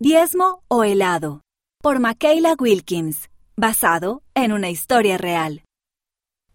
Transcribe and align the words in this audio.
Diezmo 0.00 0.62
o 0.68 0.84
helado, 0.84 1.40
por 1.82 1.98
Michaela 1.98 2.54
Wilkins, 2.56 3.30
basado 3.56 4.22
en 4.36 4.52
una 4.52 4.70
historia 4.70 5.18
real. 5.18 5.64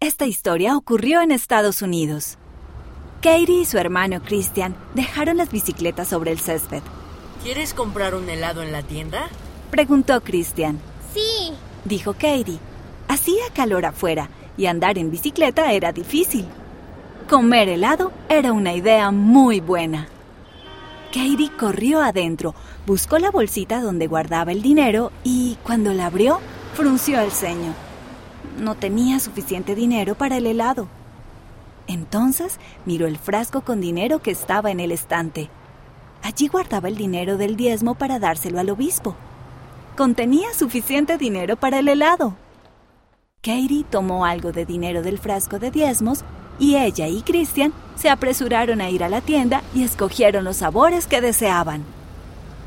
Esta 0.00 0.24
historia 0.24 0.74
ocurrió 0.78 1.20
en 1.20 1.30
Estados 1.30 1.82
Unidos. 1.82 2.38
Katie 3.20 3.60
y 3.60 3.64
su 3.66 3.76
hermano 3.76 4.22
Christian 4.22 4.74
dejaron 4.94 5.36
las 5.36 5.50
bicicletas 5.50 6.08
sobre 6.08 6.32
el 6.32 6.38
césped. 6.38 6.82
¿Quieres 7.42 7.74
comprar 7.74 8.14
un 8.14 8.30
helado 8.30 8.62
en 8.62 8.72
la 8.72 8.82
tienda? 8.82 9.28
Preguntó 9.70 10.22
Christian. 10.22 10.78
Sí, 11.12 11.52
Dijo 11.84 12.14
Katie. 12.14 12.58
Hacía 13.08 13.44
calor 13.54 13.84
afuera 13.84 14.30
y 14.56 14.64
andar 14.64 14.96
en 14.96 15.10
bicicleta 15.10 15.70
era 15.72 15.92
difícil. 15.92 16.46
Comer 17.28 17.68
helado 17.68 18.10
era 18.30 18.54
una 18.54 18.72
idea 18.72 19.10
muy 19.10 19.60
buena. 19.60 20.08
Katie 21.14 21.52
corrió 21.56 22.02
adentro, 22.02 22.56
buscó 22.88 23.20
la 23.20 23.30
bolsita 23.30 23.80
donde 23.80 24.08
guardaba 24.08 24.50
el 24.50 24.62
dinero 24.62 25.12
y, 25.22 25.56
cuando 25.62 25.92
la 25.92 26.06
abrió, 26.06 26.40
frunció 26.72 27.20
el 27.20 27.30
ceño. 27.30 27.72
No 28.58 28.74
tenía 28.74 29.20
suficiente 29.20 29.76
dinero 29.76 30.16
para 30.16 30.38
el 30.38 30.46
helado. 30.48 30.88
Entonces 31.86 32.58
miró 32.84 33.06
el 33.06 33.16
frasco 33.16 33.60
con 33.60 33.80
dinero 33.80 34.22
que 34.22 34.32
estaba 34.32 34.72
en 34.72 34.80
el 34.80 34.90
estante. 34.90 35.50
Allí 36.20 36.48
guardaba 36.48 36.88
el 36.88 36.96
dinero 36.96 37.36
del 37.36 37.54
diezmo 37.54 37.94
para 37.94 38.18
dárselo 38.18 38.58
al 38.58 38.70
obispo. 38.70 39.14
Contenía 39.96 40.52
suficiente 40.52 41.16
dinero 41.16 41.54
para 41.54 41.78
el 41.78 41.86
helado. 41.86 42.34
Katie 43.44 43.84
tomó 43.84 44.24
algo 44.24 44.52
de 44.52 44.64
dinero 44.64 45.02
del 45.02 45.18
frasco 45.18 45.58
de 45.58 45.70
diezmos 45.70 46.24
y 46.58 46.76
ella 46.76 47.08
y 47.08 47.20
Christian 47.20 47.74
se 47.94 48.08
apresuraron 48.08 48.80
a 48.80 48.88
ir 48.88 49.04
a 49.04 49.10
la 49.10 49.20
tienda 49.20 49.62
y 49.74 49.82
escogieron 49.82 50.44
los 50.44 50.56
sabores 50.56 51.06
que 51.06 51.20
deseaban. 51.20 51.84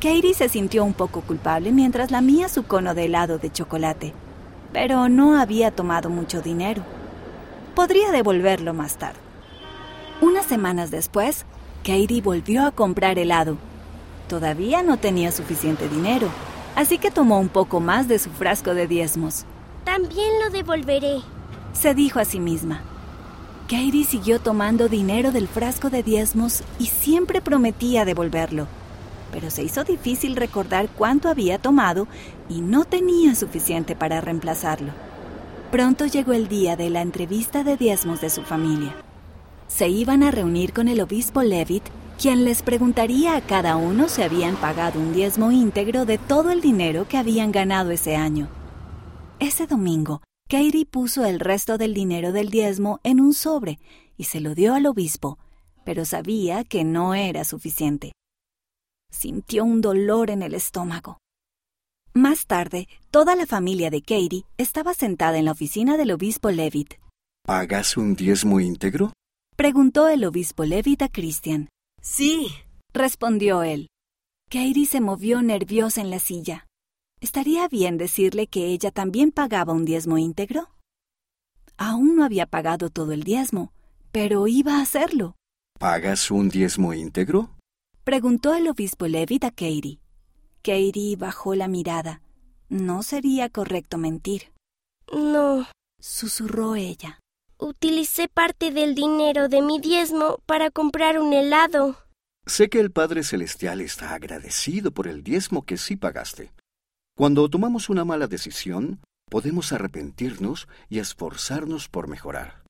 Katie 0.00 0.34
se 0.34 0.48
sintió 0.48 0.84
un 0.84 0.92
poco 0.92 1.22
culpable 1.22 1.72
mientras 1.72 2.12
lamía 2.12 2.48
su 2.48 2.62
cono 2.62 2.94
de 2.94 3.06
helado 3.06 3.38
de 3.38 3.50
chocolate, 3.50 4.12
pero 4.72 5.08
no 5.08 5.40
había 5.40 5.72
tomado 5.72 6.10
mucho 6.10 6.42
dinero. 6.42 6.84
Podría 7.74 8.12
devolverlo 8.12 8.72
más 8.72 8.98
tarde. 8.98 9.18
Unas 10.20 10.46
semanas 10.46 10.92
después, 10.92 11.44
Katie 11.82 12.22
volvió 12.22 12.64
a 12.64 12.70
comprar 12.70 13.18
helado. 13.18 13.56
Todavía 14.28 14.84
no 14.84 14.96
tenía 14.96 15.32
suficiente 15.32 15.88
dinero, 15.88 16.28
así 16.76 16.98
que 16.98 17.10
tomó 17.10 17.40
un 17.40 17.48
poco 17.48 17.80
más 17.80 18.06
de 18.06 18.20
su 18.20 18.30
frasco 18.30 18.74
de 18.74 18.86
diezmos. 18.86 19.44
También 19.88 20.28
lo 20.44 20.50
devolveré. 20.50 21.22
Se 21.72 21.94
dijo 21.94 22.20
a 22.20 22.26
sí 22.26 22.40
misma. 22.40 22.82
Katie 23.70 24.04
siguió 24.04 24.38
tomando 24.38 24.86
dinero 24.90 25.32
del 25.32 25.48
frasco 25.48 25.88
de 25.88 26.02
diezmos 26.02 26.62
y 26.78 26.88
siempre 26.88 27.40
prometía 27.40 28.04
devolverlo. 28.04 28.66
Pero 29.32 29.48
se 29.48 29.62
hizo 29.62 29.84
difícil 29.84 30.36
recordar 30.36 30.90
cuánto 30.90 31.30
había 31.30 31.58
tomado 31.58 32.06
y 32.50 32.60
no 32.60 32.84
tenía 32.84 33.34
suficiente 33.34 33.96
para 33.96 34.20
reemplazarlo. 34.20 34.92
Pronto 35.72 36.04
llegó 36.04 36.34
el 36.34 36.48
día 36.48 36.76
de 36.76 36.90
la 36.90 37.00
entrevista 37.00 37.64
de 37.64 37.78
diezmos 37.78 38.20
de 38.20 38.28
su 38.28 38.42
familia. 38.42 38.94
Se 39.68 39.88
iban 39.88 40.22
a 40.22 40.30
reunir 40.30 40.74
con 40.74 40.88
el 40.88 41.00
obispo 41.00 41.42
Levitt, 41.42 41.84
quien 42.20 42.44
les 42.44 42.62
preguntaría 42.62 43.36
a 43.36 43.40
cada 43.40 43.76
uno 43.76 44.10
si 44.10 44.20
habían 44.20 44.56
pagado 44.56 45.00
un 45.00 45.14
diezmo 45.14 45.50
íntegro 45.50 46.04
de 46.04 46.18
todo 46.18 46.50
el 46.50 46.60
dinero 46.60 47.06
que 47.08 47.16
habían 47.16 47.52
ganado 47.52 47.90
ese 47.90 48.16
año. 48.16 48.48
Ese 49.40 49.68
domingo, 49.68 50.20
Katie 50.48 50.84
puso 50.84 51.24
el 51.24 51.38
resto 51.38 51.78
del 51.78 51.94
dinero 51.94 52.32
del 52.32 52.50
diezmo 52.50 52.98
en 53.04 53.20
un 53.20 53.32
sobre 53.32 53.78
y 54.16 54.24
se 54.24 54.40
lo 54.40 54.56
dio 54.56 54.74
al 54.74 54.86
obispo, 54.86 55.38
pero 55.84 56.04
sabía 56.04 56.64
que 56.64 56.82
no 56.82 57.14
era 57.14 57.44
suficiente. 57.44 58.12
Sintió 59.12 59.64
un 59.64 59.80
dolor 59.80 60.30
en 60.30 60.42
el 60.42 60.54
estómago. 60.54 61.18
Más 62.14 62.46
tarde, 62.46 62.88
toda 63.12 63.36
la 63.36 63.46
familia 63.46 63.90
de 63.90 64.00
Katie 64.00 64.44
estaba 64.56 64.92
sentada 64.92 65.38
en 65.38 65.44
la 65.44 65.52
oficina 65.52 65.96
del 65.96 66.10
obispo 66.10 66.50
Levitt. 66.50 66.94
¿Pagas 67.46 67.96
un 67.96 68.16
diezmo 68.16 68.58
íntegro? 68.58 69.12
Preguntó 69.56 70.08
el 70.08 70.24
obispo 70.24 70.64
Levitt 70.64 71.02
a 71.02 71.08
Christian. 71.08 71.68
Sí. 72.02 72.48
Respondió 72.92 73.62
él. 73.62 73.86
Katie 74.50 74.86
se 74.86 75.00
movió 75.00 75.42
nerviosa 75.42 76.00
en 76.00 76.10
la 76.10 76.18
silla. 76.18 76.67
¿Estaría 77.20 77.66
bien 77.68 77.98
decirle 77.98 78.46
que 78.46 78.66
ella 78.66 78.90
también 78.90 79.32
pagaba 79.32 79.72
un 79.72 79.84
diezmo 79.84 80.18
íntegro? 80.18 80.68
Aún 81.76 82.16
no 82.16 82.24
había 82.24 82.46
pagado 82.46 82.90
todo 82.90 83.12
el 83.12 83.22
diezmo, 83.24 83.72
pero 84.12 84.46
iba 84.46 84.78
a 84.78 84.82
hacerlo. 84.82 85.36
¿Pagas 85.78 86.30
un 86.30 86.48
diezmo 86.48 86.94
íntegro? 86.94 87.50
Preguntó 88.04 88.54
el 88.54 88.68
obispo 88.68 89.06
Levitt 89.06 89.44
a 89.44 89.50
Katie. 89.50 90.00
Katie 90.62 91.16
bajó 91.16 91.54
la 91.54 91.68
mirada. 91.68 92.22
No 92.68 93.02
sería 93.02 93.48
correcto 93.48 93.96
mentir, 93.98 94.52
No, 95.12 95.66
susurró 96.00 96.74
ella. 96.76 97.18
utilicé 97.58 98.28
parte 98.28 98.70
del 98.70 98.94
dinero 98.94 99.48
de 99.48 99.62
mi 99.62 99.80
diezmo 99.80 100.38
para 100.46 100.70
comprar 100.70 101.18
un 101.18 101.32
helado. 101.32 101.96
Sé 102.46 102.68
que 102.68 102.78
el 102.80 102.90
Padre 102.92 103.22
Celestial 103.24 103.80
está 103.80 104.14
agradecido 104.14 104.92
por 104.92 105.08
el 105.08 105.22
diezmo 105.22 105.62
que 105.64 105.76
sí 105.76 105.96
pagaste. 105.96 106.52
Cuando 107.18 107.48
tomamos 107.48 107.88
una 107.88 108.04
mala 108.04 108.28
decisión, 108.28 109.00
podemos 109.28 109.72
arrepentirnos 109.72 110.68
y 110.88 111.00
esforzarnos 111.00 111.88
por 111.88 112.06
mejorar. 112.06 112.62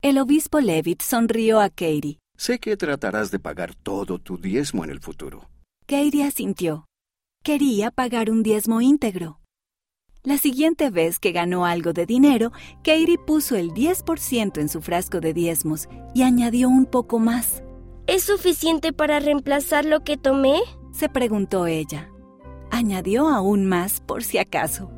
El 0.00 0.16
obispo 0.16 0.58
Levitt 0.60 1.02
sonrió 1.02 1.60
a 1.60 1.68
Katie. 1.68 2.18
Sé 2.34 2.60
que 2.60 2.78
tratarás 2.78 3.30
de 3.30 3.38
pagar 3.38 3.74
todo 3.74 4.18
tu 4.18 4.38
diezmo 4.38 4.84
en 4.84 4.90
el 4.90 5.00
futuro. 5.00 5.50
Katie 5.86 6.24
asintió. 6.24 6.86
Quería 7.44 7.90
pagar 7.90 8.30
un 8.30 8.42
diezmo 8.42 8.80
íntegro. 8.80 9.38
La 10.22 10.38
siguiente 10.38 10.88
vez 10.88 11.18
que 11.18 11.32
ganó 11.32 11.66
algo 11.66 11.92
de 11.92 12.06
dinero, 12.06 12.52
Katie 12.82 13.18
puso 13.18 13.54
el 13.54 13.72
10% 13.72 14.62
en 14.62 14.70
su 14.70 14.80
frasco 14.80 15.20
de 15.20 15.34
diezmos 15.34 15.90
y 16.14 16.22
añadió 16.22 16.70
un 16.70 16.86
poco 16.86 17.18
más. 17.18 17.62
¿Es 18.06 18.22
suficiente 18.22 18.94
para 18.94 19.20
reemplazar 19.20 19.84
lo 19.84 20.04
que 20.04 20.16
tomé? 20.16 20.58
Se 20.90 21.10
preguntó 21.10 21.66
ella. 21.66 22.10
Añadió 22.70 23.28
aún 23.28 23.66
más 23.66 24.00
por 24.00 24.22
si 24.22 24.38
acaso. 24.38 24.90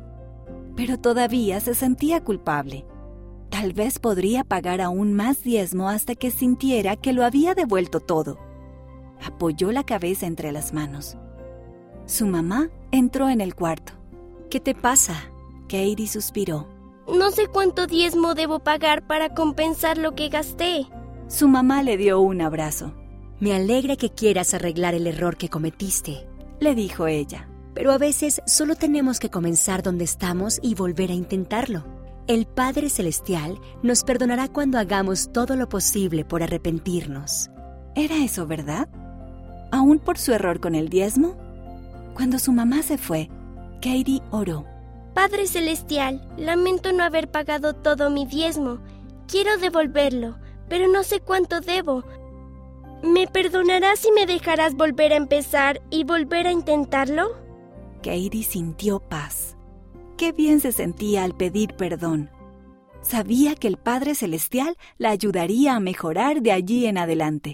Pero 0.75 0.99
todavía 0.99 1.59
se 1.59 1.75
sentía 1.75 2.23
culpable. 2.23 2.85
Tal 3.49 3.73
vez 3.73 3.99
podría 3.99 4.43
pagar 4.43 4.81
aún 4.81 5.13
más 5.13 5.43
diezmo 5.43 5.89
hasta 5.89 6.15
que 6.15 6.31
sintiera 6.31 6.95
que 6.95 7.13
lo 7.13 7.23
había 7.23 7.53
devuelto 7.53 7.99
todo. 7.99 8.39
Apoyó 9.23 9.71
la 9.71 9.83
cabeza 9.83 10.25
entre 10.25 10.51
las 10.51 10.73
manos. 10.73 11.17
Su 12.05 12.27
mamá 12.27 12.69
entró 12.91 13.29
en 13.29 13.41
el 13.41 13.55
cuarto. 13.55 13.93
¿Qué 14.49 14.59
te 14.59 14.75
pasa? 14.75 15.15
Katie 15.67 16.07
suspiró. 16.07 16.67
No 17.07 17.31
sé 17.31 17.47
cuánto 17.47 17.87
diezmo 17.87 18.33
debo 18.33 18.59
pagar 18.59 19.05
para 19.07 19.33
compensar 19.33 19.97
lo 19.97 20.15
que 20.15 20.29
gasté. 20.29 20.87
Su 21.27 21.47
mamá 21.47 21.83
le 21.83 21.97
dio 21.97 22.21
un 22.21 22.41
abrazo. 22.41 22.93
Me 23.39 23.53
alegra 23.53 23.95
que 23.95 24.09
quieras 24.09 24.53
arreglar 24.53 24.93
el 24.93 25.07
error 25.07 25.37
que 25.37 25.49
cometiste, 25.49 26.27
Le 26.59 26.75
dijo 26.75 27.07
ella. 27.07 27.49
Pero 27.73 27.91
a 27.91 27.97
veces 27.97 28.41
solo 28.45 28.75
tenemos 28.75 29.19
que 29.19 29.29
comenzar 29.29 29.83
donde 29.83 30.03
estamos 30.03 30.59
y 30.61 30.75
volver 30.75 31.11
a 31.11 31.13
intentarlo. 31.13 31.85
El 32.27 32.45
Padre 32.45 32.89
Celestial 32.89 33.59
nos 33.81 34.03
perdonará 34.03 34.47
cuando 34.47 34.77
hagamos 34.77 35.31
todo 35.33 35.55
lo 35.55 35.67
posible 35.67 36.23
por 36.23 36.41
arrepentirnos. 36.41 37.49
¿Era 37.95 38.15
eso 38.23 38.47
verdad? 38.47 38.87
¿Aún 39.71 39.99
por 39.99 40.17
su 40.17 40.31
error 40.31 40.59
con 40.59 40.73
el 40.73 40.87
diezmo? 40.87 41.35
Cuando 42.13 42.39
su 42.39 42.51
mamá 42.51 42.81
se 42.83 42.97
fue, 42.97 43.29
Katie 43.81 44.21
oró. 44.31 44.65
Padre 45.13 45.47
Celestial, 45.47 46.25
lamento 46.37 46.93
no 46.93 47.03
haber 47.03 47.29
pagado 47.29 47.73
todo 47.73 48.09
mi 48.09 48.25
diezmo. 48.25 48.79
Quiero 49.27 49.57
devolverlo, 49.57 50.37
pero 50.69 50.87
no 50.87 51.03
sé 51.03 51.19
cuánto 51.19 51.59
debo. 51.59 52.03
¿Me 53.03 53.27
perdonarás 53.27 54.05
y 54.05 54.11
me 54.11 54.25
dejarás 54.25 54.75
volver 54.75 55.11
a 55.11 55.17
empezar 55.17 55.81
y 55.89 56.05
volver 56.05 56.47
a 56.47 56.51
intentarlo? 56.51 57.42
Katie 58.03 58.43
sintió 58.43 58.99
paz. 58.99 59.55
Qué 60.17 60.31
bien 60.31 60.59
se 60.59 60.71
sentía 60.71 61.23
al 61.23 61.35
pedir 61.35 61.73
perdón. 61.75 62.29
Sabía 63.01 63.55
que 63.55 63.67
el 63.67 63.77
Padre 63.77 64.13
Celestial 64.13 64.77
la 64.97 65.09
ayudaría 65.09 65.75
a 65.75 65.79
mejorar 65.79 66.41
de 66.41 66.51
allí 66.51 66.85
en 66.85 66.97
adelante. 66.97 67.51